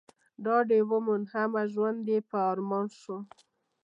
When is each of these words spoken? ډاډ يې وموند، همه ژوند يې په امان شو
ډاډ 0.43 0.67
يې 0.77 0.81
وموند، 0.91 1.25
همه 1.33 1.61
ژوند 1.73 2.01
يې 2.13 2.19
په 2.29 2.39
امان 2.57 2.87
شو 2.99 3.17